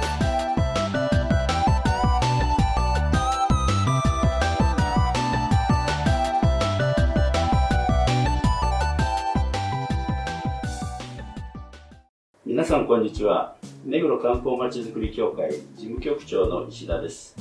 [12.71, 17.35] さんこんにちは目黒観光まちづくり協会事務局長の石田です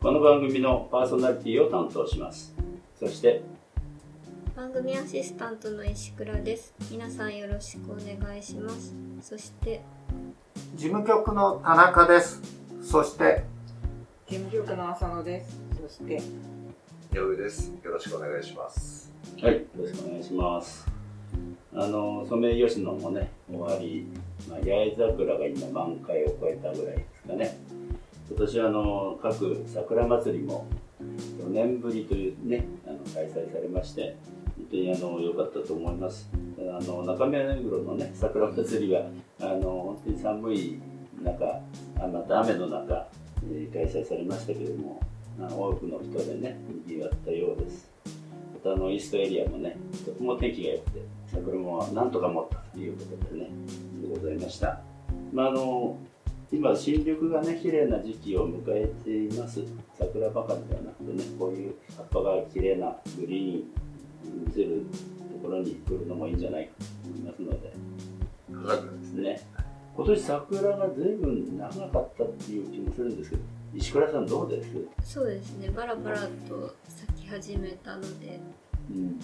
[0.00, 2.54] この番組のパーソナリティを担当します
[2.98, 3.42] そして
[4.56, 9.82] 番組アシスタントの石倉です皆さんよろしくお願いしますそして
[10.76, 12.40] 事務局の田中です。
[12.82, 13.44] そして、
[14.26, 15.60] 事務局の浅野です。
[15.80, 16.22] そして、
[17.12, 17.72] 井上です。
[17.82, 19.12] よろしくお願いします。
[19.40, 20.93] はいよろしくお願いします
[21.74, 24.06] あのソメイヨシノもね終わり、
[24.48, 27.56] まあ、八重桜が今満開を超えたぐらいですかね。
[28.28, 30.66] 今年はあの各桜祭りも
[31.38, 34.16] 4年ぶりというねあの開催されまして
[34.56, 36.30] 本当にあの良かったと思います。
[36.58, 39.00] あの中目黒のね桜祭りが
[39.40, 40.80] あの本当に寒い
[41.22, 41.60] 中
[41.96, 43.08] また雨の中、
[43.44, 45.00] えー開催されましたけれども
[45.38, 47.93] あの多くの人でね賑わったようです。
[48.64, 49.76] またあのイーストエリアもね
[50.06, 53.50] とても天気が良くて桜もなんとか持ったということでね
[54.00, 54.80] でございました。
[55.32, 55.98] まああの
[56.50, 59.60] 今新緑がね綺麗な時期を迎えています
[59.98, 63.66] 桜ばかりではなくてねこういう葉っぱが綺麗なグリーンに
[64.56, 64.86] 映る
[65.42, 67.72] ところに来るのもいいんじゃないかと思いますので。
[68.54, 69.40] 科学ですね。
[69.96, 73.42] 今年桜が随分長かったっていう気もするんですけど
[73.74, 74.70] 石倉さんどうです、
[75.02, 75.70] そうですね。
[75.70, 78.40] バラバラと咲き始めたので
[78.90, 79.18] うん、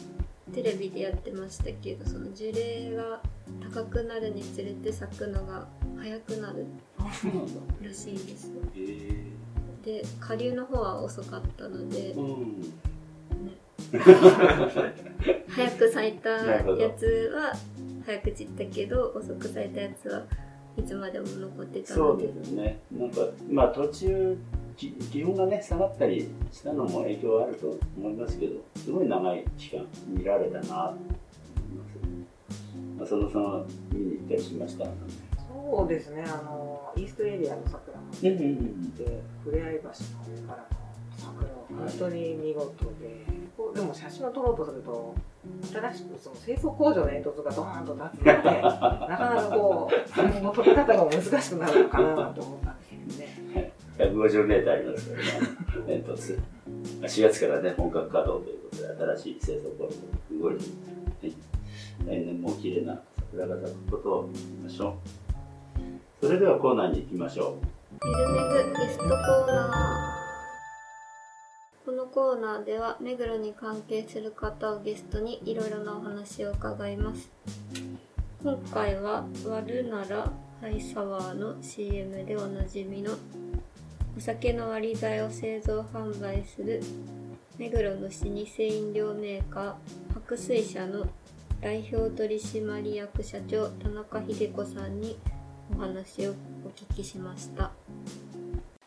[0.55, 3.20] テレビでやってましたけどその樹齢が
[3.75, 5.67] 高くなるにつれて咲くのが
[5.98, 6.66] 早くなる
[7.83, 9.27] らしいですへ
[9.84, 12.75] で下流の方は遅かったのでえうん。
[15.49, 17.53] 早く咲いたやつは
[18.06, 20.25] 早く散ったけど遅く咲いたやつは
[20.77, 30.98] いつまでも残ってたそうのでですねなんかまあ途中き気温がね下がったりしたのも影響はあると思いますけどすごい長い期間見られたなと思い
[32.98, 34.86] ます、まあ、そのその見に行ったりしました。
[35.70, 39.92] そうですね、あの、イーストエリアの桜もうんうんうんで、ふれあい橋の
[40.34, 40.66] 上からの
[41.16, 43.24] 桜は本当に見事で、
[43.56, 45.14] こうでも写真を撮ろうとすると、
[45.72, 49.94] 新しくその清掃工場の煙突がドーンと立つので、なかなかこう、
[50.56, 52.69] 撮り方が難しくなるのかなと思った。
[54.00, 55.31] 150メーターありますからね
[55.87, 56.41] 煙突
[57.03, 59.91] 4月からね本格稼働ということで新しい清掃工場
[60.49, 60.59] が動い
[61.21, 61.37] てい、
[62.06, 65.21] 来年も綺麗な桜が咲くことを祈りましょう
[66.21, 67.81] それではコーナーに行きましょう。
[68.05, 77.31] ゆるめぐゲストコーナーこのコーナーでは目黒に関係する方をゲストにいろいろなお話を伺います。
[78.43, 83.12] 今回は割るならハイサワーの CM でおなじみの
[84.20, 86.82] お酒の割り剤を製造販売する。
[87.56, 89.75] 目黒の老舗飲料メーカー
[90.12, 91.06] 白水社の
[91.62, 95.19] 代表取締役社長田中秀子さんに
[95.75, 97.70] お話をお聞きしました。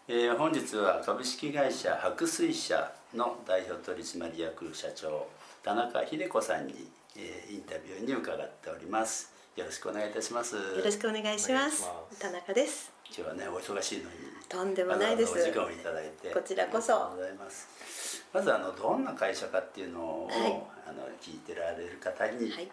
[0.07, 5.27] えー本日は株式会社白水社の代表取締役社長
[5.63, 9.32] 田中秀子さんに、えーインタビューに伺っております。
[9.55, 10.55] よろしくお願いいたします。
[10.55, 11.87] よろしくお願いします。
[12.19, 12.91] 田中です。
[13.05, 14.09] 今日はねお忙しいのに
[14.49, 15.33] とんでもないです。
[15.33, 17.11] お時間をいただいてこちらこそ。
[17.15, 18.25] ございます。
[18.33, 20.39] まずあのどんな会社かっていうのを、はい。
[20.89, 22.65] あの聞いてられる方にはい。
[22.65, 22.69] 言っ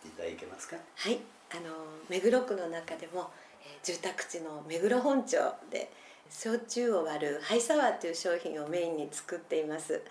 [0.00, 1.18] ていただけますか、はい、
[1.50, 1.60] あの
[2.08, 3.30] 目黒区の中でも、
[3.62, 5.36] えー住宅地の目黒本町
[5.70, 5.92] で
[6.30, 10.02] 焼酎を割るハイサワーという商品をメインに作っています。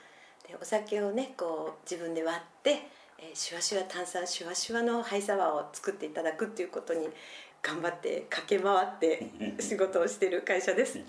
[0.47, 2.89] でお酒をねこう自分で割って、
[3.21, 7.09] えーシュワシュワ炭酸シュワシュワのハイサワーを作っていただくっていうことに
[7.61, 9.29] 頑張って駆け回って
[9.59, 10.99] 仕事をしている会社です。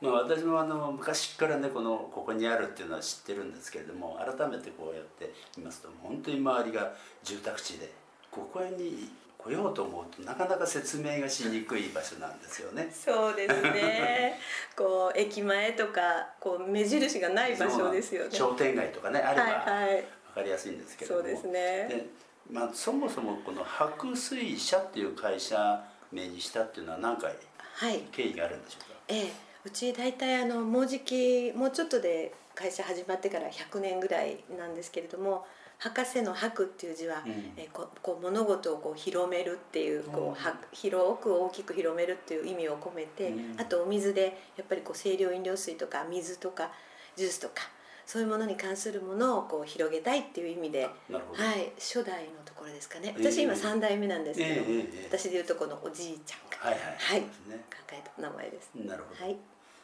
[0.00, 6.92] まあ、私もあの昔からねこのここにあるっていうのは知ってるんですけれども改めてこうやって見ますと本当に周りが
[7.22, 7.90] 住宅地で
[8.30, 9.08] ここに
[9.38, 12.90] 来ようと思うとなかなか説明がしにくい場所なんですよね。
[12.92, 14.40] そうですね。
[14.76, 16.00] こう駅前とか
[16.40, 18.30] こう目印がない場所ですよね。
[18.32, 20.04] 商店街とかねあればはいはい。
[20.34, 21.86] 分かりやすいんですけれども、そうですね。
[21.88, 22.06] で
[22.50, 25.82] まあ、そもそもこの白水社っていう会社
[26.12, 27.28] 名にしたっていうのは何か
[27.76, 28.00] はい。
[28.12, 28.98] 経緯があるんでしょうか？
[29.08, 29.32] ええ、
[29.64, 35.46] うち大体あのもうじきもうちょっとで会社始まってから100年ぐらいなんですけれども
[35.78, 37.32] 博士の「博」っていう字は、うん。
[37.56, 43.60] えーここう物事をこう広めるっていうこうは広く大きく広めるっていう意味を込めて、うん。
[43.60, 46.70] あとお水でやっぱりこう清涼飲料水とか水とか
[47.16, 47.62] ジュースとか
[48.06, 53.14] そういうものに関するものをこう広げたいっていう意味で、はい、初代のところですかね。
[53.16, 53.32] ええ。
[53.32, 55.18] 私今3代目なんですけど、ええええええ。
[55.18, 56.96] 私でいうとこのおじいちゃんがはいはい。
[56.96, 57.26] はいね。
[57.70, 58.70] 考えた名前です。
[58.74, 59.36] なるほど、はい。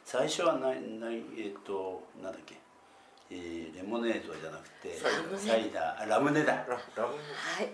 [0.04, 2.56] 最初はないないえっ、となんだっけ、
[3.30, 6.02] えーレモネードじゃなくてサイダーサイダー。
[6.02, 6.52] あラムネだ。
[6.52, 7.70] ララムはい。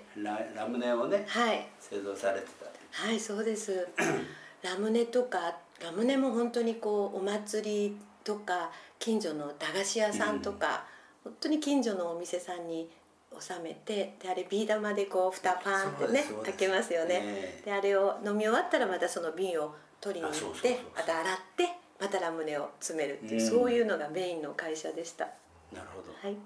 [0.55, 1.67] ララムネをねはい。
[1.81, 3.03] 製造されてた。
[3.03, 3.89] はいそうです。
[4.63, 10.85] ラムネとかラムネも本当にこうお祭りとか近所の駄菓子屋さんとか、
[11.23, 12.91] 本当に近所のお店さんに
[13.39, 16.59] 収めてであれビー玉でこう蓋パーンってねそうですそうです。
[16.59, 17.67] 開けますよね、ええ。
[17.67, 21.69] であれを飲み終わったらまたその瓶を取りに行ってまた洗って
[22.01, 23.49] またラムネを詰めるっていう、うん。
[23.49, 25.27] そういうのがメインの会社でした。
[25.73, 26.37] なるほど、はい。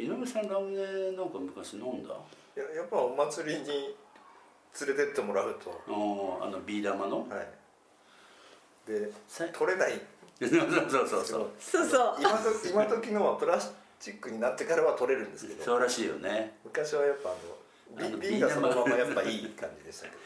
[0.00, 2.14] 井上さんラムネなんか昔飲んだ？
[2.56, 5.82] いややっぱお祭りに連れてってもらうと。
[6.42, 7.20] あのビー玉の？
[7.28, 7.48] はい。
[8.86, 9.92] でさ取れない
[10.40, 11.86] そうそうそうそうそう。
[11.86, 15.64] そう今と今時のはプラスチックになってからは取れるんですけど。
[15.64, 16.58] そうらしいよね。
[16.64, 20.16] 昔はやっぱああの瓶がそのままやっぱいい感じでしたけど。
[20.18, 20.24] ね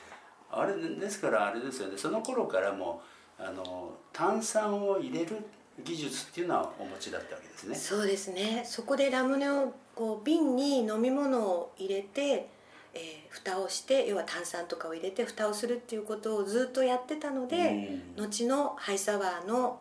[0.51, 3.03] あれですからあれですよねその頃からも
[3.39, 5.37] うあの炭酸を入れる
[5.85, 7.75] 技術っていうのはお持ちだったわけですね。
[7.75, 8.65] そうですね。
[8.67, 12.49] そこでラムネをこう瓶に飲み物を入れて、
[12.95, 18.25] えー蓋をして要は炭酸とかを入れて蓋をするっていうことをずっとやってたので、うん。
[18.25, 19.79] 後のハイサワーの、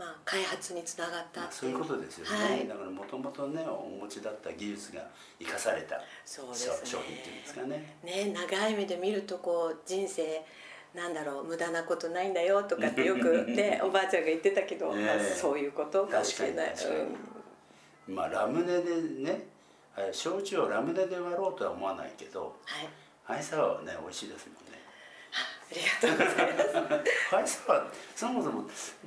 [0.00, 2.66] まあ、開発につながったそういうことですよね、はい。
[2.66, 5.06] だからもともとねお持ちだった技術が
[5.38, 6.74] 生かされたそうですね。
[6.84, 7.96] 商品っていうんですかね。
[8.02, 10.42] ね長い目で見るとこう人生
[10.94, 16.70] なんだろう無駄なことないんだよとかってよくね おばあちゃんが言ってたけど、ねまあそういうことかもしれない。
[16.70, 17.16] 確かに確か
[18.08, 18.14] うん。
[18.14, 19.48] まあラムネでね
[20.12, 22.88] 焼酎をラムネで割ろうとは思わないけどはい。
[23.22, 24.60] ハイサワーはね美味しいですもんね。
[24.69, 24.69] あ
[25.74, 27.30] りがとうございます。
[27.30, 28.64] ハイサワーそもそも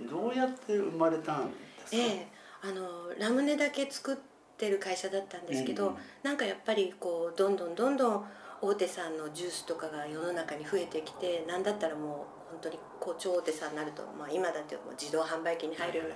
[0.10, 2.28] どうやって生まれたんですか、ええ
[2.66, 4.18] あのラムネだけ作っ
[4.58, 6.00] てる会社だったんですけど、うんうん。
[6.24, 8.26] なんかやっぱりこうどんどんどんどん
[8.62, 16.16] 大手さんのジュースとかが世の中に増えてきてなんだったらもう本当にこう超大手さんになると、まあ、今だってもう自動販売機に入るような、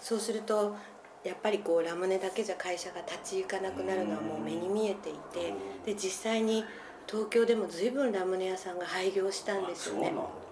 [0.00, 0.74] そうすると
[1.22, 5.52] やっぱりこうラムネだけじゃ会社が立ち行かなくなるのはもう目に見えていて
[5.84, 6.64] で実際に
[7.08, 10.12] 東京でも随分ラムネ屋さんが廃業したんですよね。
[10.16, 10.46] あ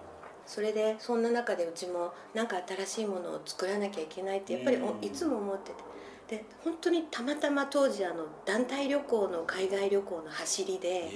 [0.45, 5.95] それでそんな中でうちもなんか新しいものを作らなきゃいけないってやっぱりいつも思ってて。
[6.27, 11.09] で本当にたまたま当時あの団体旅行の海外旅行の走りへで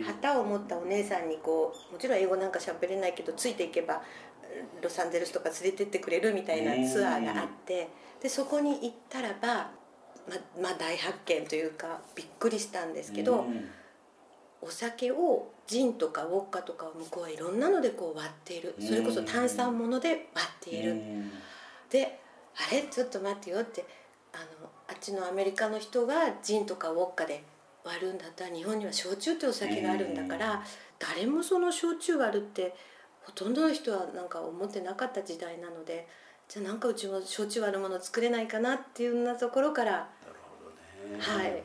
[0.00, 0.02] え。
[0.02, 4.02] 旗を持ったお姉さんにこうもちろん英語なんか喋れないけどついていけば
[4.80, 7.90] ロサンゼルスとか連れてってくれるみたいなツアーがあって
[8.22, 9.70] でそこに行ったらば、
[10.58, 13.44] ままあ、大発見というかびっくりしたんですけど。
[14.64, 18.74] うんお酒をジンとかウォッカとかを向こうはいろんなのでこう割っている。
[18.80, 21.30] それこそ炭酸もので割っている、うん。
[21.90, 22.18] で
[22.56, 22.82] あれ？
[22.82, 23.84] ちょっと待ってよって。
[24.32, 27.44] あのあっちのアメリカの人がジンとかウォッカで
[27.84, 30.62] 割るんだったら日本には焼酎ってお酒があるんだから、
[30.98, 32.74] 誰もその焼酎割るって
[33.22, 36.08] ほとんどの人はなんか思ってなかった時代なので
[36.48, 40.06] じゃあなんかうちも焼酎割るもの作れないかなっていうようなところからなる
[40.58, 40.64] ほ
[41.10, 41.44] どね。
[41.44, 41.62] はい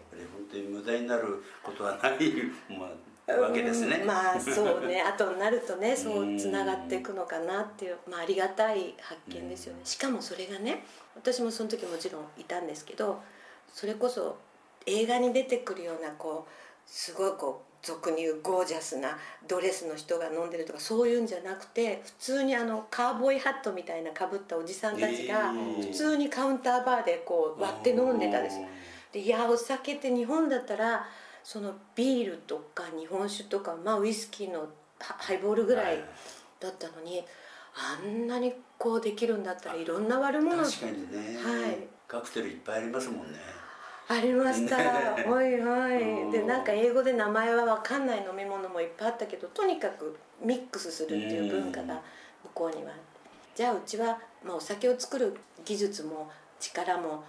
[0.53, 2.19] やっぱり本当に無駄になることはない、
[2.77, 3.97] まあ、わけですね。
[3.97, 5.01] うんまあそうね。
[5.05, 9.81] 後になるとねそうつながっていくのかなっていう、まあ、ありがたい発見ですよね。
[9.83, 10.83] しかもそれがね
[11.15, 13.21] 私もその時もちろんいたんですけど
[13.73, 14.37] それこそ
[14.85, 16.51] 映画に出てくるようなこう
[16.85, 25.87] すごいこう俗に言うゴージャスなドレスの人が飲んでるとかそういうんじゃなくて普通にあのカーボーイハットみたいなかぶったおじさんたちがえー。
[25.87, 28.59] 普通にカウンターバーでこう割って飲んでたんです。
[28.59, 28.67] よ。
[29.11, 31.05] でいやお酒って日本だったら
[31.43, 34.67] そのビールとか日本酒とか、まあ、ウイスキーの
[34.99, 35.97] ハハイボールぐらい
[36.59, 37.23] だったのに、
[37.73, 41.77] あんなにこうできるんだったらいろんな悪者確かにね、はい。
[42.07, 43.39] カクテルいっぱいありますもんね。
[44.09, 44.83] ありました、ね。
[45.25, 46.01] はいはい。
[46.01, 46.31] うん。
[46.31, 52.01] でなんか英語で名前は分かんない飲み物もいっぱいあったけどとにかくミックスするっていう文化が
[52.43, 52.91] 向こうには。
[53.55, 57.23] じゃあうちは、まあ、お酒を作る技術も力も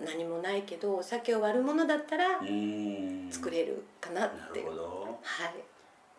[0.00, 3.28] うん何もないけどお酒を割るものだったらうん。
[3.30, 5.18] 作れるかななっていう、るほど。
[5.22, 5.54] はい。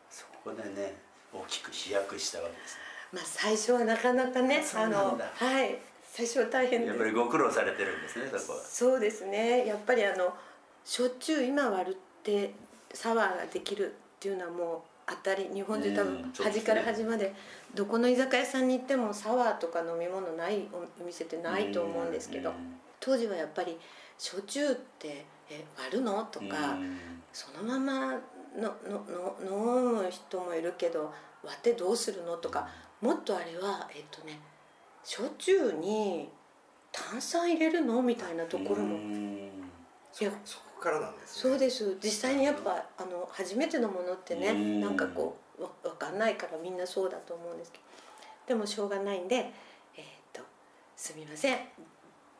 [0.10, 0.96] そこでね、
[1.34, 2.78] 大きく飛躍したわけです
[3.12, 5.78] まあ最初はなかなかねあのはい。
[6.12, 8.64] 最初は大変やっぱりご苦労されてるんですね、そこは。
[8.64, 9.66] そうですね。
[9.66, 10.34] やっぱりあの
[10.84, 12.54] 焼酎今割るって
[12.94, 13.90] サワーができるっ
[14.20, 17.34] ていうのはもう当たり日本中多う分端から端まで
[17.74, 20.68] どこの居酒屋さんに行ってもサワーとか飲み物ない
[21.02, 22.56] お店ってないと思うんですけどうん。
[23.00, 23.78] 当時はやっぱり
[24.18, 26.24] 焼酎ってえ割るの？
[26.26, 26.78] とか、
[27.34, 28.12] そのまま
[28.56, 29.04] のの
[29.44, 31.12] の飲む人もいるけど
[31.44, 32.38] 割ってどうするの？
[32.38, 32.68] とか
[33.02, 34.40] もっとあれはえっとね
[35.04, 36.30] 焼酎に
[36.92, 38.02] 炭酸入れるの？
[38.02, 38.98] みたいなところも。
[38.98, 41.98] いやそこからなんです、ね、そうです。
[42.02, 47.84] 実際にやっぱあの初めてのものってねなんかこうわ分かんないからみんなそうだと思うんですけど。
[48.48, 50.42] でもしょうがないんでえー、っと
[50.96, 51.58] すみません。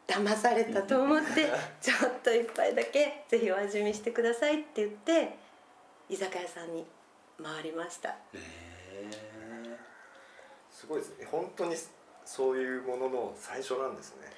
[0.08, 5.38] 騙されたと思って ちょっと一杯だけぜひお味見してくださいって言って
[6.10, 6.84] 居酒屋さんに
[7.44, 8.16] 回りました。
[10.72, 11.28] すごいですね。
[11.30, 11.76] 本当に
[12.26, 14.32] そういうものの最初なんですね。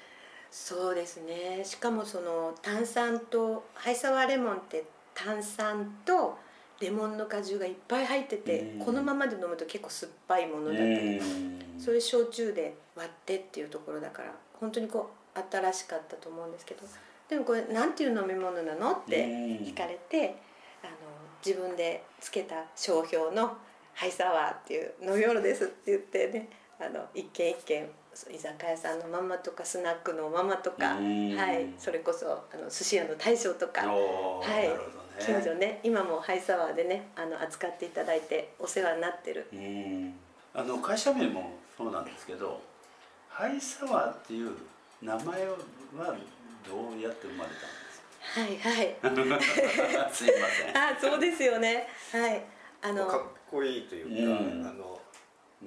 [0.52, 1.62] そうですね。
[1.64, 6.36] しかもその炭酸とハイサワーレモンって炭酸と
[6.78, 11.20] レモンの果汁がいっぱい入ってて、このままで飲むと結構酸っぱいものだったり、
[11.78, 16.82] そういう焼酎で割ってっていうところだから本当にこう新しかったと思うんですけど
[17.30, 20.36] でもこれ何ていう飲み物なのって聞かれて、
[20.82, 20.92] あの
[21.44, 23.56] 自分でつけた商標の
[23.94, 27.88] 「ハイサワー」っていう飲み物ですって言ってねあの一軒一軒
[28.30, 31.00] 居酒屋さんのママとかスナックのママとか、は
[31.52, 33.92] い、それこそあの寿司屋の大将とか、は
[34.60, 34.74] い、ね、
[35.18, 39.46] 近所ね今もハイサワーでねあの扱っていただいてお世話になってる。
[40.54, 42.60] あの会社名もそうなんですけど
[43.28, 44.50] ハイサワーっていう
[45.00, 45.56] 名前は
[46.68, 48.02] どうやって生まれたんです
[48.34, 48.40] か？
[48.40, 50.12] はいはい。
[50.12, 50.76] すいません。
[50.76, 51.88] あそうですよね。
[52.12, 52.42] はい。
[52.82, 55.00] あのかっこいいというか、うん、あの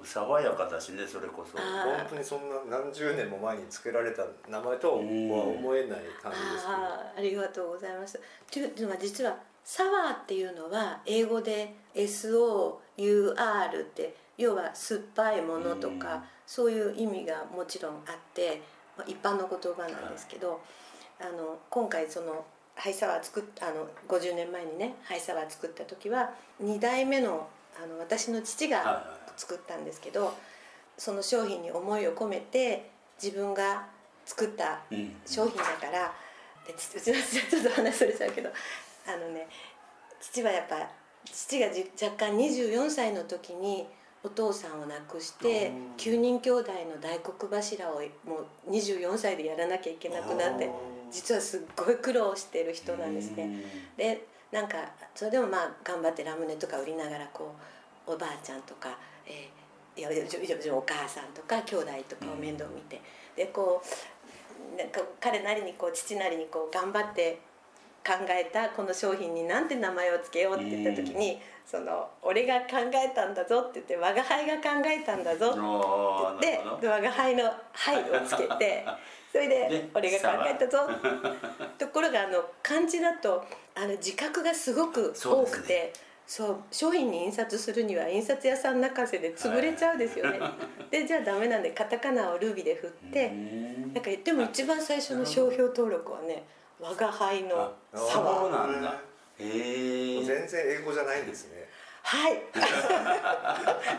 [0.04, 1.56] 爽やかだしねそれこそ。
[1.58, 8.20] 本当にそんな何十年も前に付けられた名前とは思えない感じですけど、あありがとうございます。
[8.50, 12.78] というのは実はサワーっていうのは英語で SOUR
[13.80, 18.62] って要は酸っぱいものとかそういう意味がもちろんあって
[19.06, 20.60] 一般の言葉なんですけど、
[21.20, 22.44] あの今回その
[22.76, 26.30] ハイサワー作っあの50年前にねハイサワー作った時は
[26.62, 27.48] 2代目の
[27.82, 29.04] あの私の父が
[29.36, 30.34] 作ったんですけど、
[30.96, 32.90] その商品に思いを込めて
[33.22, 33.86] 自分が
[34.24, 34.80] 作った
[35.26, 36.12] 商品だから、
[36.66, 37.16] でうちの父は
[37.50, 38.50] ちょっと話それちゃうけど
[39.06, 39.46] あのね
[40.20, 40.88] 父はやっぱ
[41.24, 43.86] 父が若干24歳の時に
[44.24, 50.68] お父さんを亡くして9人兄弟の大黒柱をもう24歳でやらなきゃいけなくなって
[51.12, 53.62] 実はすっごい苦労してる人なんですね。
[53.96, 54.76] でなんか
[55.14, 57.54] それでもまあ頑張ってラムネとか売りながらこ
[58.08, 63.00] うおばあちゃんとか、えー、いやお母さんとか兄弟とかを面倒見て、
[63.36, 67.40] でこうなんか彼なりにこう父なりにこう頑張って
[68.04, 71.40] 考えたこの商品に何て名前を付けようって言った時に。
[71.66, 75.48] その俺が考えたんだぞって言って我が輩が考えたんだぞ
[76.36, 77.42] って言って我が輩の
[77.74, 78.86] 「はい」をつけて
[79.32, 80.88] それで俺が考えたぞ
[81.76, 85.92] ところがあの漢字だとあの自覚がすごく多くて。
[86.26, 90.40] そう商品に印刷するには印刷屋さん泣かせで潰れちゃうんですよね。
[90.90, 96.44] でじゃあダメなんでカタカナをルビで振ってなんかでも一番最初の商標登録はね
[96.80, 98.94] 「我が輩のサワー」
[99.38, 101.66] へえ全然英語じゃないんですね。
[102.02, 102.40] はい。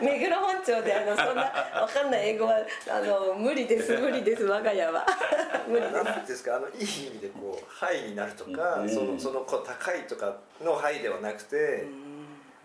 [0.02, 2.56] 目黒本町であのそんなわかんない英語は
[2.90, 5.06] あの無理です無理です我が家は。
[5.68, 6.04] 無理です。
[6.04, 11.86] なんですかあのいい意味でこう「はい」になるとか、そのそのこう高いとかの「はい」ではなくて「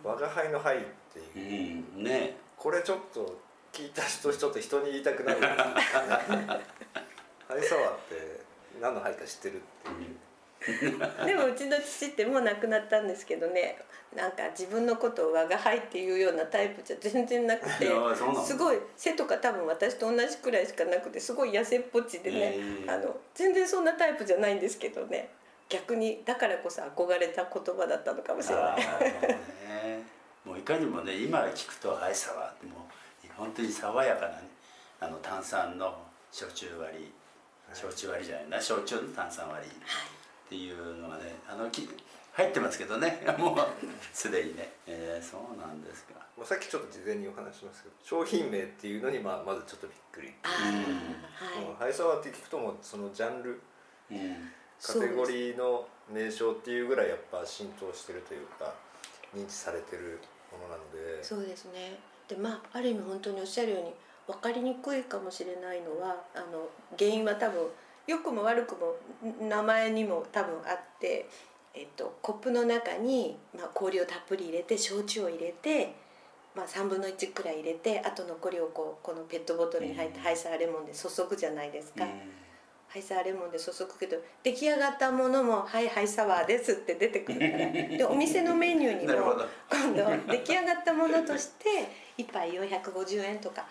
[0.03, 0.79] 我が輩のはい」っ
[1.13, 2.35] ていう、ね。
[2.57, 3.39] これちょっと
[3.71, 5.41] 聞いた人ちょっと人に言いたくなる。
[5.41, 5.47] ハ
[7.57, 8.41] イサワーって
[8.81, 10.15] 何の「はい」か知ってるっていう。
[11.25, 13.79] でもうちの父ってもう亡くなったんですけどね。
[14.15, 17.89] なんか自分のことを「我が輩」っていうようなタイプじゃ全然なくて。
[18.45, 25.29] すごい背とか多分私と同じくらいしかなくてすごい痩せっぽちでね、あの全然そんなタイプじゃないんですけどね
[25.69, 28.77] 逆にだからこそ憧れた言葉だったのかもしれない。
[28.77, 28.83] ね、
[30.45, 32.87] もういかにもね今聞くと「はいサワー」っても
[33.23, 34.47] う本当に爽やかなね
[34.99, 35.95] あの炭酸の
[36.31, 37.13] 焼酎割り
[37.73, 39.69] 焼酎割りじゃないな焼酎の炭酸割り。
[39.69, 41.89] はいっていうのがねあのき
[42.33, 43.23] 入ってますけどね。
[43.37, 43.57] もう
[44.11, 53.61] すでにね、えー、そうなんですか、まあ、さっきちょっと事前にお話しますけど商品名っていうのにまあまずちょっとびっくり、うん、ハイサワーって聞くともそのジャンル、
[54.11, 54.17] うん、
[54.85, 58.73] カテゴリーの名称っていうぐらいやっぱ浸透してるというか
[59.35, 60.19] 認知されてる
[60.51, 61.23] ものなので。
[61.23, 61.97] そうですね。
[62.27, 63.93] でまあある意味本当におっしゃるように
[64.27, 67.67] 分かりにくいかもしれないのはあの原因は多分
[68.07, 68.95] 良くも悪くも
[69.47, 71.29] 名前にも多分あって、
[71.73, 75.95] えっと、コップの中に、まあ、氷をたっぷり入れて焼酎を入れて、
[76.55, 82.05] まあ、3分の1くらい入れてあと残りをこうこのペットボトルに入ってハイサーレモンで注ぐじゃないですか。
[82.93, 87.97] ハイサワーレモンで注ぐけど出来上がったものも「はいハイサワーです」って出てくるから。
[87.97, 89.35] で お店のメニューにも
[89.67, 93.65] 今度 出来上がったものとして1杯450円とか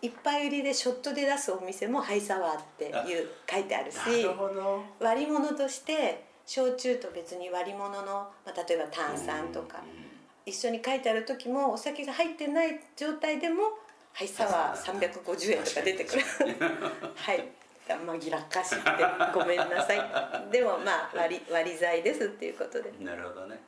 [0.00, 3.98] 1杯売りでショットで出すお店もハイサワーっていう書いてあるし
[5.00, 9.82] 割り物として焼酎と別に割り物の、まあ、例えば炭酸とか
[10.46, 13.72] 一緒に書いてある時もお酒が入ってない状態でも
[14.12, 16.22] ハイサワー350円とか出てくる。
[17.16, 17.44] はい
[17.94, 18.90] 紛らっかしくて
[19.32, 20.50] ごめんなさい。
[20.52, 22.92] でもまあ割割り剤ですっていうことで。
[23.00, 23.60] なるほどね。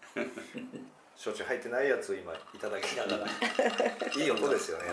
[1.17, 3.27] 焼酎入ってないやつを今いただきながら。
[4.17, 4.85] いい音ですよね。
[4.85, 4.93] ね。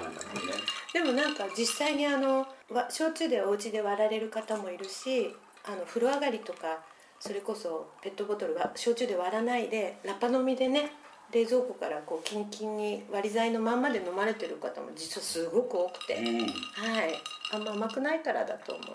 [0.93, 6.79] でもなんか実際にあのわ焼酎でお家で割られる方もいるしあの風呂上がりとか
[7.19, 10.91] それこそペットボトルは焼酎で割らないでラッパ飲みでね
[11.31, 16.39] 冷蔵庫からこうキンキンに割り剤のまんまで飲まれてる方も実はすごく多くて、うん。
[16.41, 17.13] はい
[17.51, 18.85] あんま甘くないからだと思う。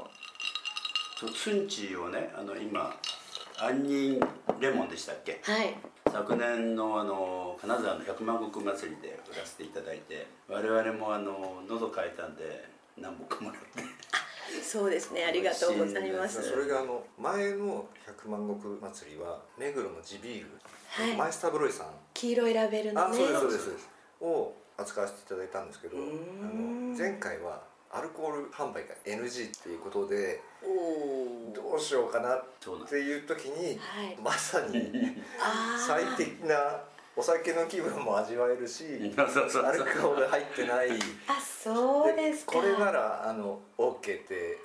[1.18, 2.94] そうスンチをねあの今
[3.58, 4.20] 杏仁
[4.60, 5.40] レモンでしたっけ？
[5.42, 5.74] はい。
[6.10, 12.64] 昨年のあの金沢の百万石祭りで売らせていただいて我々もあの喉かいたんで
[12.98, 13.82] 何本もらって。
[14.62, 16.42] そうですね ありがとうございます。
[16.42, 18.66] それがあの前の百万石
[19.00, 20.50] 祭りは目黒の地ビール、
[20.88, 21.16] はい。
[21.16, 21.86] マイスターブロイさん。
[22.12, 23.14] 黄色いラベルのね。
[23.14, 23.88] あそうですそうですそうです。
[24.20, 27.62] を扱わせていただいたんですけどあの前回は
[27.94, 34.16] アルコール販売が NG っていうことでおどうしようかなっていう時に、はい。
[34.22, 34.90] まさに
[35.86, 36.80] 最適な
[37.14, 38.84] お酒の気分も味わえるし
[39.14, 40.88] アルコール入ってない。
[41.28, 42.52] あそうですか。
[42.52, 44.56] これならあの OK っていう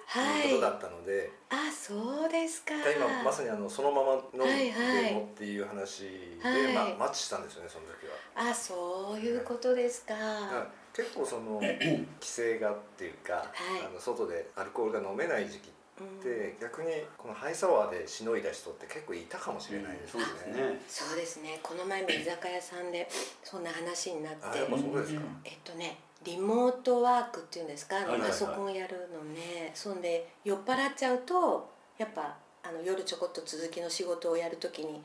[0.54, 2.74] ことだったので、あそうですか。
[2.76, 6.04] 今まさにあのそのまま飲んはいはいでもっていう話
[6.42, 8.50] で、はいまあ、マッチしたんですよねその時は。
[8.50, 10.68] あそういうことですか、だから
[10.98, 13.46] 結構その 規制がっていうか、はい。
[13.86, 16.88] あの外でアルコールが飲めない時期って、逆に
[17.18, 20.28] このハイサワーでしのいだ人って結構いたかもしれないですそうね。
[20.28, 20.80] ですね。
[20.88, 21.60] そうですね。
[21.62, 23.08] この前も居酒屋さんで
[23.44, 25.22] そんな話になってあやっぱそうですか。
[25.46, 27.96] えっとねリモートワークっていうんですか？
[28.06, 29.72] パソコンやるのね。
[29.76, 35.02] そんで酔っ払っちゃうとやっぱあの夜ちょこっと続きの仕事をやるときに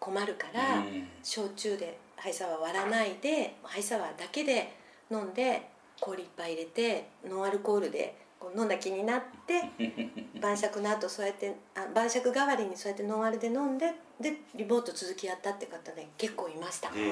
[0.00, 1.08] 困るから、うん。
[1.22, 4.72] 焼酎でハイサワー割らないでハイサワーだけで
[5.10, 5.68] 飲んで
[6.00, 9.62] 氷いっぱい入れてノンアルコールでこう飲んだ気になって
[10.40, 16.98] 晩酌の後そうやってあ晩酌代わりにそうやってノンアルで飲んででリモート続きやったって方ね結構いました、はい。
[16.98, 17.02] へ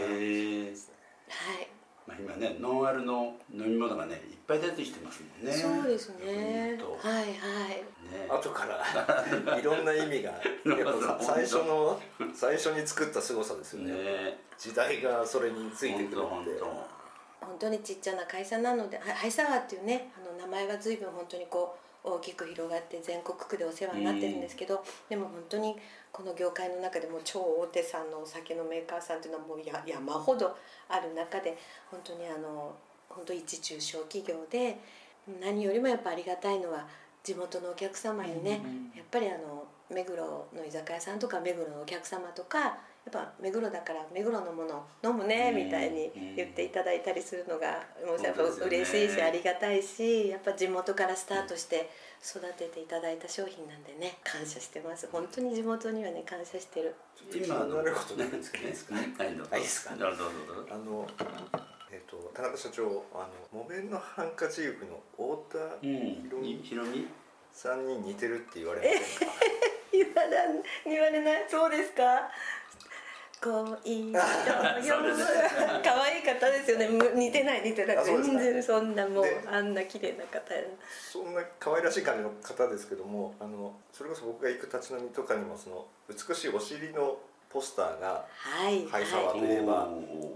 [0.66, 0.74] え
[2.06, 5.52] まあ、今ねノンアルの飲み物がねいっぱい出てきてますもんね。
[5.52, 6.78] そうですね。
[7.00, 7.28] はいはい。
[8.12, 8.28] ね。
[8.28, 10.30] 後から いろんな意味が
[10.76, 11.98] やっぱさ最初の
[12.34, 13.92] 最初に作った凄さですよね。
[13.94, 14.38] ね。
[14.58, 16.66] 時代がそれについてくる本って当
[17.44, 25.74] 本当にちっちゃな会社なのではハイサワーっていうねあの名前は随分本当にこう大きく広がって全国区でお世話になってるんですけど、でも本当に
[26.12, 30.54] この業界の中でも超大手さんのお酒のメーカーさんっていうのはもうや山ほど
[30.88, 31.56] ある中で
[31.90, 32.74] 本当にあの
[33.08, 34.78] 本当一中小企業で
[35.40, 36.86] 何よりもやっぱありがたいのは
[37.22, 38.60] 地元のお客様にね、
[38.94, 42.76] やっぱりあの目黒の居酒屋さんとか目黒のお客様とかや
[43.10, 51.90] っぱ目黒だから目黒のもの飲むねみたいに言っていただいたりするのがもうやっぱ嬉しいしありがたいしやっぱ地元からスタートして
[52.24, 55.08] 育てていただいた商品なんでね感謝してます。
[55.12, 56.94] 本当に地元にはね感謝してる。
[57.34, 58.94] 今あの気になることないんですけどいいですか？
[58.94, 59.94] はいどうぞあいいですか？
[59.96, 60.54] どうぞどうぞ。
[60.54, 61.06] どうぞあの
[61.92, 67.06] えっ、と田中社長あの木綿のハンカチーフの太田ひろみ
[67.52, 69.34] さんに似てるって言われませんか？
[69.92, 71.46] 言わらん言われない？
[71.48, 72.28] そうですか？
[73.44, 74.20] 恋人よ。
[75.84, 76.88] 可愛い方ですよね。
[76.88, 78.04] む似てない似てない。
[78.04, 80.50] 全然そんなもうであんな綺麗な方
[81.12, 87.18] そんな可愛らしい感じの方ですけどもあのそれこそ僕が行く立ち飲みとかにもその美しいお尻の
[87.50, 89.88] ポスターがはいハイサワはいーといえば、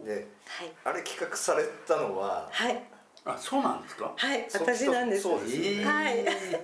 [0.05, 0.73] ではい。
[0.85, 2.83] あれ企画されたのははい。
[3.25, 4.13] あそうなんですか？
[4.17, 5.23] はいそ私なんです。
[5.23, 6.63] そうですよね、えーはい。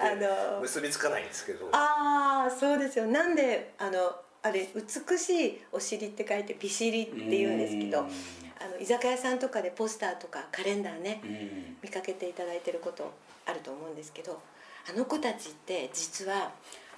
[0.00, 0.14] あ
[0.54, 1.68] の結びつかないんですけど。
[1.72, 3.06] ああそうですよ。
[3.06, 8.06] なんであのあれ美しいお尻って書いて美尻って言うんですけどうん。
[8.06, 11.76] あの居酒屋さんとかでポスターとかカレンダーねうん。
[11.82, 13.12] 見かけていただいてること
[13.46, 14.40] あると思うんですけど
[14.88, 16.50] あの子たちって実は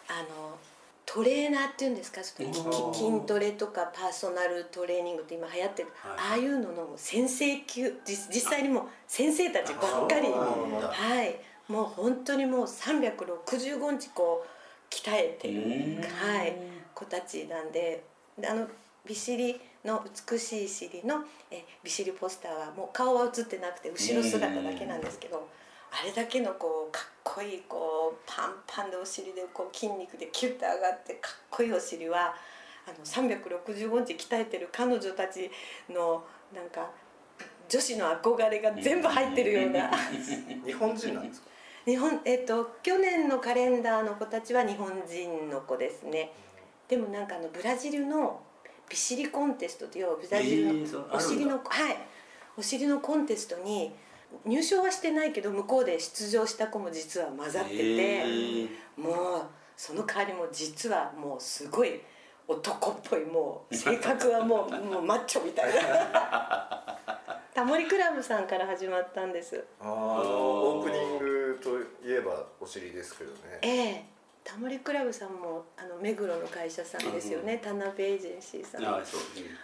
[0.08, 0.58] あの
[1.06, 2.92] トレーナーっていうんですかそのきおー。
[2.92, 6.18] き筋トレとかパーソナルトレーニングって今流行ってる、はい。
[6.18, 10.28] ああいうのの先生級実実際にもう先生たちばっかり。
[10.28, 11.36] はい。
[11.68, 16.02] もう本当にもう365日こう鍛えてる、うん。
[16.02, 16.56] はい、
[16.94, 18.02] 子たちなんで
[18.38, 18.66] であの
[19.06, 25.46] 美尻の美しい尻のえ美尻ポスターはもう顔は写ってなくて後ろ姿だけなんですけど
[25.92, 32.34] あれだけのこうかっこいいこうパンパンでお尻でこう筋肉でキュッと上がってかっこいいお尻は
[32.86, 35.50] あの365日鍛えてる彼女たち
[35.90, 36.90] のなんか
[37.68, 39.90] 女子の憧れが全部入ってるような。
[40.66, 41.48] 日本人なんですか？
[41.86, 46.32] 日本えっと去年のカレンダーの子たちは日本人の子ですね
[46.88, 48.40] でもなんかあのブラジルの
[48.88, 51.96] ビシリコンテストっていうブラジルのお尻の、はい。
[52.56, 53.92] お尻のコンテストに
[54.44, 58.68] 入賞はしてないけど向こうで出場した子も実は混ざってて、えー。
[58.96, 59.42] もう
[59.76, 62.00] その代わりも実はもうすごい
[62.46, 67.00] 男っぽいもう性格はもう もうマッチョみたいな。
[67.54, 69.64] タモリクラブさんから始まったんです。
[69.80, 73.58] あオープニングといえばお尻ですけどね。
[73.62, 74.13] ええ
[74.44, 78.84] タモリクラブさんもあの目黒の会社さんですよね、田辺エージェンシーさん。
[78.84, 79.20] あそう、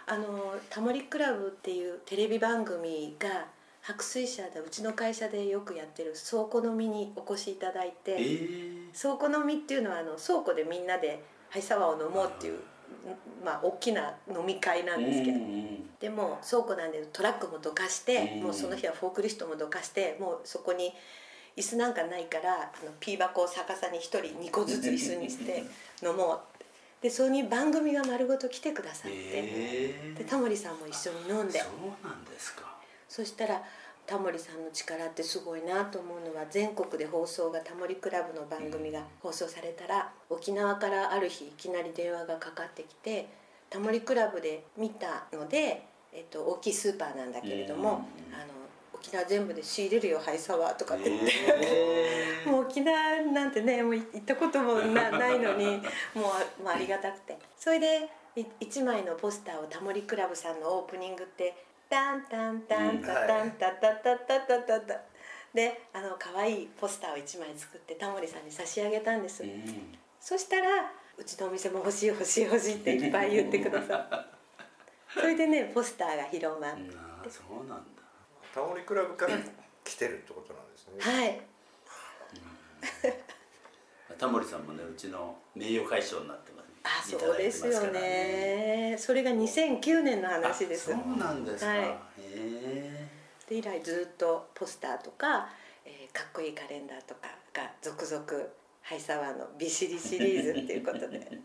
[0.07, 3.45] あのタモリクラブっていうテレビ番組が
[3.83, 12.59] 白水社でうちの会社でよくやってる倉庫飲みにお越しいただいて、えー、倉庫飲みっていうのはあの倉庫でみんなでハイサワーを飲もうっていう
[13.43, 15.89] まあ大きな飲み会なんですけど、うんうん。
[15.99, 18.43] でも倉庫なんでトラックもどかして、うん。
[18.43, 20.93] もうその日はフォークリフトもどかしてもうそこに
[21.57, 25.63] 椅子なんかないからあのピー箱を逆さに1人2個ずつ椅子にして
[26.03, 26.39] 飲もう
[27.01, 31.59] でそれに番組が丸ごと来てくださって、えー、でタモリさんも一緒に飲んで。
[31.59, 32.71] そうなんですか。
[33.09, 33.63] そしたら
[34.05, 43.29] タモリさんの力ってすごいなと思うのは全国で放送がタモリクラブの番組が放送されたら沖縄からある日いきなり電話がかかってきて
[43.69, 48.35] タモリクラブで見たので、えっと、大きいスーパーなんだけれども、うん。
[48.35, 48.60] あの
[49.01, 51.31] 沖縄全部で仕入れるよハイサワーとかって言って。
[51.47, 55.77] えー もう沖縄なんてねもう行ったこともなないのに
[56.15, 61.53] もうあ,、まあ、ありがたくてそれでい一枚のポスターをタモリクラブさんのオープニングって
[61.89, 65.01] 「タンタンタンタタンタタタタタタタ」
[65.53, 74.09] であの可愛いポスターを一枚作ってタモリさんに差し上げたんです、うんそしたら「うちのお店も欲しい欲しい欲しい」っていっぱい言ってくださっ
[75.15, 76.91] てそれでねポスターが広まって、
[77.27, 77.90] そうなんだ
[78.53, 79.37] タモリクラブから
[79.83, 81.13] 来てるってことなんですね。
[81.13, 81.41] はい。
[84.17, 86.61] タモリさんもねうちの名誉会長になってます。
[86.83, 88.95] あそうですよね。
[88.97, 90.93] それが2009年の話です。
[90.93, 91.79] あそうなんですか、はい。
[91.79, 93.07] へえ
[93.47, 95.49] で以来ずっとポスターとか、
[95.85, 98.25] えーかっこいいカレンダーとかが続々
[98.81, 101.19] ハイサワーのビシリシリーズっていうことで。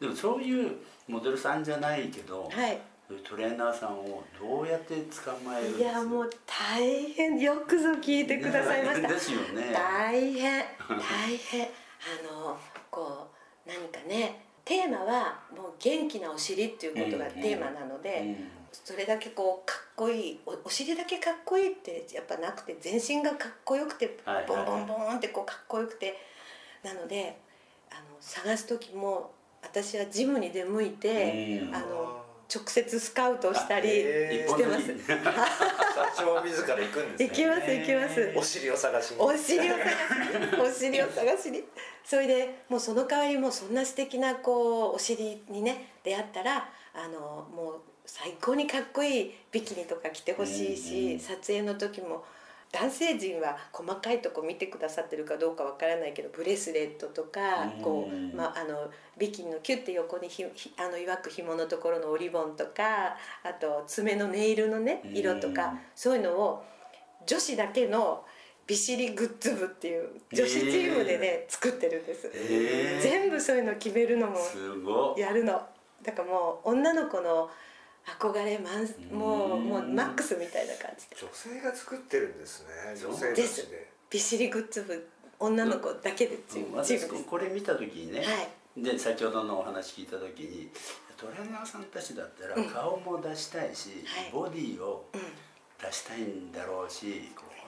[0.00, 0.76] でもそういう
[1.08, 2.80] モデルさんじゃないけど、はい
[3.16, 7.38] トレーナーさんをどうやって捕まえるんですいやもう大変。
[7.38, 9.08] よくぞ聞いてくださいました。
[9.08, 9.72] ですよね。
[9.72, 10.64] 大変。
[10.86, 11.64] 大変。
[11.64, 11.68] あ
[12.30, 12.58] の
[12.90, 13.28] こ
[13.66, 18.50] う何かねテーマはもう元気なお尻っていうことがテーマなので、うん。
[18.70, 24.46] それだけこうかっこいいおお尻だけかっこいいってやっぱなくて全身がかっこよくてはいはい。
[24.46, 26.18] ボンボンボンってこうかっこよくて
[26.82, 27.38] なので
[27.90, 31.74] あの探す時も私はジムに出向いて、うん。
[31.74, 34.50] あの直接スカウトしたりえー。
[34.50, 34.90] してます。
[34.92, 37.28] 一本 社長自ら行くんですね。
[37.28, 38.32] 行きます行きます。
[38.36, 39.20] お尻を探しに。
[39.20, 40.00] お尻を探し
[40.56, 41.64] にお尻を探しに。
[42.04, 51.20] それでもうその代わりもうそんな素敵なこうお尻にね出会ったらあのもう最高にかっこいいビキニとか着てほしいし、うんうん。
[51.20, 52.24] 撮影の時も
[52.70, 57.82] 男性陣は細かいとこ見てくださってるかどうかわからないけどブレスレットとか、うん。
[57.82, 66.64] こう、まあ、あのビキニのキュッて横にひひあのいわく紐のところのおリボンとかあと爪のネイルのね色とか、うんそういうのを
[67.26, 68.24] 女子だけの
[68.66, 73.02] ビシリグッズ部っていう女子チームでね、作ってるんです、えー。
[73.02, 75.60] 全部そういうの決めるのもやるの。
[76.02, 77.50] だからもう女の子の
[78.18, 81.16] 憧れマンもうもうマックスみたいな感じで。
[81.20, 82.68] 女性が作ってるんですね
[83.00, 83.90] 女性たちで。
[84.10, 88.82] ビシリグッズ部女の子だけでチームチー私これ見た時にね、はい。
[88.82, 90.70] で先ほどのお話聞いた時に
[91.16, 94.30] トレーナーさんたちだったら顔も出したいし、はい。
[94.32, 95.20] ボディをうん。
[95.80, 97.58] 出したいんだろうしこうや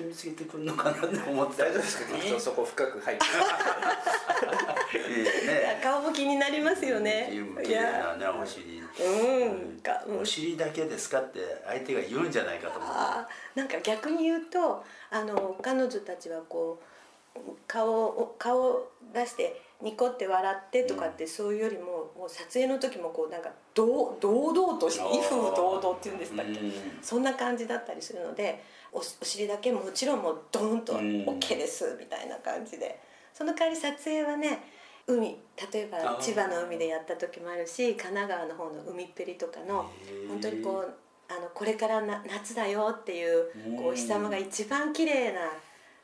[0.00, 1.64] って見つけてくるのかなって思ってた。
[1.64, 2.12] 大丈夫ですか？
[2.14, 3.24] 局長そこ深く入って。
[5.08, 5.80] いいね。
[5.82, 7.30] 顔も気になりますよね。
[7.62, 9.80] 綺麗なねお尻うん。
[9.80, 10.18] かうん。
[10.20, 12.96] お尻だけですかって相手が言うんじゃないかと思って。
[12.98, 13.58] あー。
[13.58, 16.82] なんか逆に言うとあの彼女たちはこ
[17.36, 26.72] う顔を顔を出してニコって笑ってとかって、そういうよりももう撮影の時もこうなんか堂堂々として威風堂々っていうんですかっけ、うん。
[27.02, 28.62] そんな感じだったりするので
[28.92, 31.00] おお尻だけもちろんもうドーンとうん。
[31.00, 33.00] OK ですみたいな感じで。
[33.32, 34.60] その代わり撮影はね
[35.06, 35.38] 海。
[35.72, 39.90] 例えば千葉の海でやった時もあるし神奈川の方の海っぺりとかの
[40.28, 40.94] 本当にこう
[41.32, 45.40] ああのこれからな夏だよっていうこうお日様が一番綺麗な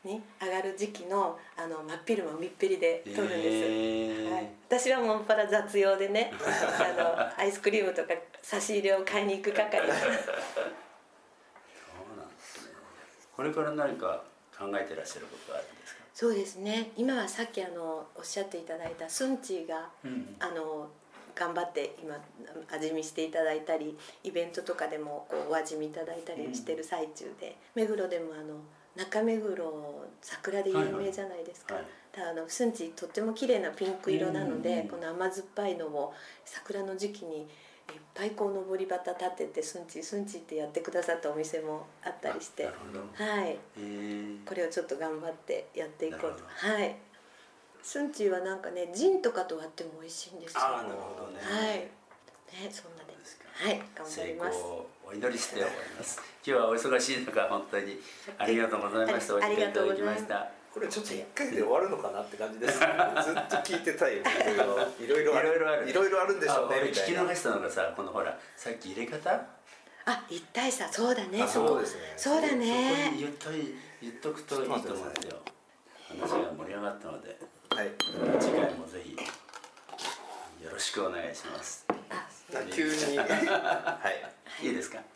[0.06, 6.92] に上がる時期のあの真っ昼間みっぺりで撮るんです、えーはい、私はもっぱら雑用でね あ
[7.36, 9.86] のアイスクリームとか差し入れを買いに行く係。
[9.86, 9.96] そう
[12.16, 12.72] なんですね。
[13.36, 14.22] これから何か
[14.56, 16.00] 考えてらっしゃることがあるんですか？
[16.14, 16.92] そうですね。
[16.96, 20.36] 今はさっきあのおっしゃっていただいたスンチーがうん。
[20.38, 20.88] あの
[21.34, 22.16] 頑張って今
[22.70, 28.54] 味見していただいたりイベントとかでもこうお味見いただいたりしてる最中で、目黒でもあの
[28.96, 31.84] 中目黒桜で有名じゃないですか、はい
[32.16, 34.88] ただあのスンチとっても綺麗なピンク色なので、うん。
[34.88, 36.14] この甘酸っぱいのを
[36.46, 37.46] 桜の時期にいっ
[38.14, 42.64] ぱいこう登り旗立ててスンチスンチってやってくださったお店もあったりして。
[42.64, 43.58] はい。
[43.76, 43.80] え。
[43.80, 46.42] ーこれをちょっと頑張ってやっていこうと。
[46.46, 46.96] はい。
[47.82, 50.60] スンチはなんかねジンとかと割っても美味しいんですよ。
[50.62, 51.38] ああなるほどね。
[51.38, 51.78] はい。
[51.80, 51.90] ね
[52.70, 53.12] そんなで。
[53.12, 53.44] ですか。
[53.52, 54.58] はい頑張ります。
[55.08, 57.98] お祈りして終わります今日はお忙しい中本当に
[58.38, 59.34] ありがとうございました。
[59.34, 62.78] おあり時間いただきがとうございましたこれちょっと一回で終わるのかなって感じです。
[62.78, 64.30] ずっと聞いてたいよね。
[65.00, 65.88] いろいろいろいろある。
[65.88, 67.22] いろいろあるんでしょうねみたいな。
[67.22, 69.40] 聞き逃したのがさこのほらさっき入れ方？
[70.04, 72.12] あ一体差そうだねあそうですね。
[72.16, 75.38] そうだそこにね言っとい言っとくといいと思うんですよ。
[76.10, 77.38] 話が盛り上がったので
[77.70, 77.90] はい。
[78.38, 79.16] 次回もぜひ
[80.62, 81.86] よろしくお願いします。
[82.10, 82.28] あ
[82.70, 83.16] 急に。
[83.18, 83.24] は
[84.62, 84.66] い。
[84.66, 84.98] いいですか？
[84.98, 85.06] はい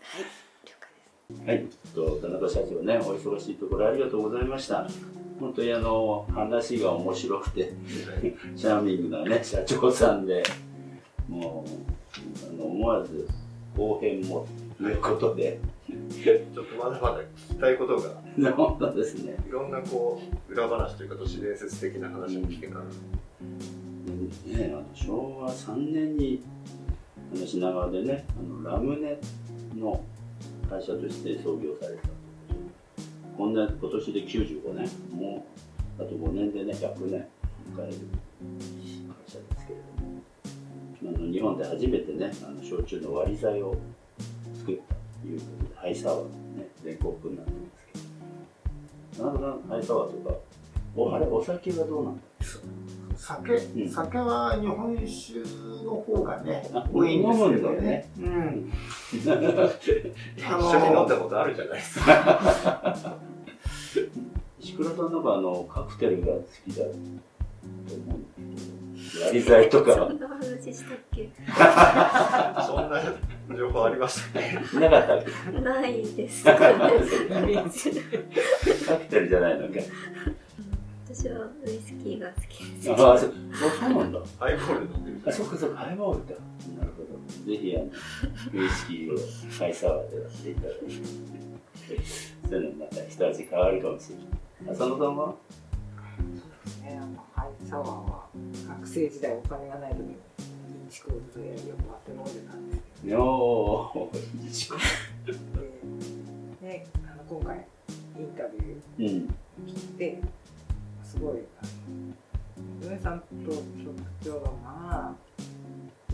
[1.46, 4.86] はい、と田中社長ね、お忙しいところありがとうございました。
[5.38, 7.72] 本当にあの話が面白くて、
[8.54, 10.42] チャーミングなね社長さんで、
[11.28, 13.26] もうあの思わず
[13.76, 14.46] 後編も
[14.78, 15.58] ということで、
[16.22, 18.20] ちょっとまだまだ聞きたいことが。
[18.52, 19.36] 本当ですね。
[19.48, 26.42] いろんなこう裏話というか都市伝説的な話も聞けたら、ね、あの昭和3年に
[27.34, 29.18] あの品川でね、あのラムネ
[29.78, 30.00] の
[30.70, 32.08] 会社として創業された。
[33.36, 35.44] ことで、今年で95年、も
[35.98, 37.26] うあと5年でね、100年。
[37.70, 43.76] 迎える会社ですけれども、あの日本で初めてね、あの焼酎の割り剤を
[44.58, 48.02] 作ったということで、ハイサワーのね、全国区になってます
[49.14, 50.36] けど、なかなかハイサワーとか、
[50.96, 52.60] おあれ、お酒はどうなんだろ
[52.96, 53.88] う酒、ん。
[53.88, 55.40] 酒は日本酒
[55.84, 57.80] の方がねあ多いんですけどね。
[57.80, 58.10] ね。
[58.18, 58.72] うん。
[59.26, 63.16] の緒に飲んだことあるじゃないですか。
[64.60, 66.96] 石倉さんなんかあのカクテルが好きだと思
[68.38, 68.60] うんで
[69.02, 71.28] すけど、やり剤とかそんな話したっけ？
[72.66, 73.02] そんな
[73.56, 75.60] 情報ありましたねなかったっけ？
[75.60, 76.44] ないです。
[76.48, 76.64] カク
[79.08, 79.74] テルじゃないのか。
[81.12, 83.34] 私はウイスキーが好きですああ、そう
[83.80, 84.20] そうなんだ。
[84.38, 86.34] ハイボール飲んでるあ、そっかそっか、ハイボールか。
[86.78, 87.18] なるほど。
[87.50, 89.18] ぜひあのウイスキーを
[89.58, 90.78] ハイサワーで出していただいて、
[92.48, 94.72] そういうのまた一味変わるかもしれない。
[94.76, 96.26] 浅野さんはそう
[96.64, 98.26] ですねあのハイサワーは
[98.68, 100.16] 学生時代お金がない時にイン
[100.90, 103.90] チコーズでよく割って飲んでたんですけど
[106.60, 107.66] で、ね、あの今回
[108.18, 109.34] インタビューうん。
[109.66, 110.20] 聞いて
[111.10, 111.38] すごい。
[111.60, 111.66] あ
[112.84, 113.64] の井上さんと局
[114.24, 115.14] 長がまあ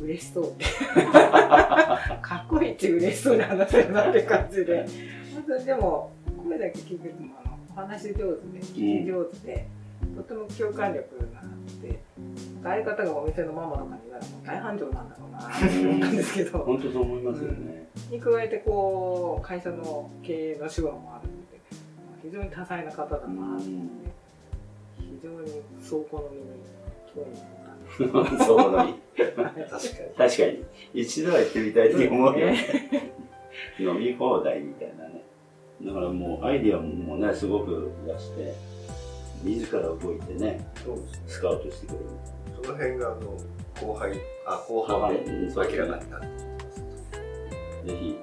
[0.01, 0.51] 嬉しそう。
[0.51, 0.65] っ て
[2.23, 4.87] かっこいいって嬉しそうに話せるなって感じで。
[5.35, 6.11] 本当にでも
[6.43, 9.69] 声だけ聞くともあのお話上手で聞き上手で、
[10.17, 11.49] とても共感力があっ
[11.83, 12.01] て
[12.63, 16.59] 相方がお店のママとかに言われたら大繁盛なんだろうなって思ったんですけど。
[16.61, 17.89] 本当そう思いますよね。
[18.11, 21.61] に加えてこう会社の経営の手腕もあるので
[22.23, 23.67] 非常に多彩な方だなと思って
[25.17, 26.47] 非常に倉庫の身に
[27.15, 28.31] 興味を持った。
[28.31, 28.95] んですそうなのに。
[29.17, 30.31] 確かに。
[30.31, 33.13] 確かに一度は行ってみたいって思うよね。
[33.81, 35.23] 飲み放題みたいなね。
[35.83, 38.55] だからもうアイディアもねすごく出して
[39.45, 41.23] 自ら動いてねそうですね。
[41.27, 42.05] スカウトしてくれる。
[42.63, 43.39] その辺があの
[43.81, 44.13] 後輩
[44.47, 46.27] あ後後半半うんそうで明らかになって
[47.93, 48.19] ぜひ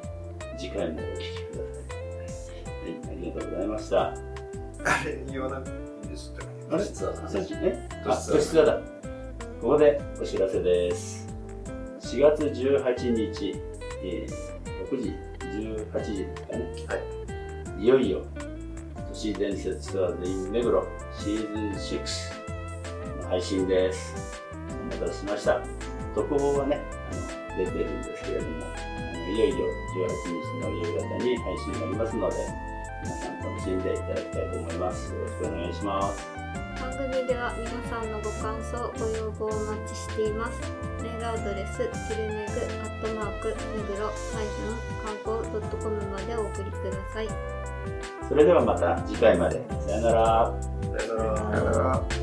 [0.58, 4.14] 次回もお聞きください、はい、ありがとうございました。
[4.86, 5.93] あれ言わなく
[6.74, 6.84] あれ？
[6.84, 8.82] 実はさっきねあ都市ツアー都市ツアーだ
[9.62, 11.28] ここでお知らせです
[12.02, 13.56] 4月18日、
[14.04, 18.22] えー、6時18時ですかねはいいよいよ
[19.10, 20.84] 都市伝説ツアーで in 目黒
[21.18, 22.44] シーズン6
[23.22, 24.42] の配信です。
[24.82, 25.62] お待たせしました。
[26.16, 26.82] 特報はね、
[27.12, 32.36] あの出てるんですけれども、あのいよいよ18日の夕方に配信になりますので、
[33.04, 35.14] 皆さん楽しんでいただきたいと思います。
[35.14, 36.43] よろしくお願いします。
[37.04, 40.62] 番組では皆さんのご感想ご要望をお待ちしています。
[41.02, 44.10] メールアドレスキルネグアットマークネグロ
[45.04, 47.28] 観光 .com までお送りください。
[48.30, 49.62] それではまた次回まで。
[49.86, 50.54] さよなら。
[50.98, 52.23] さよなら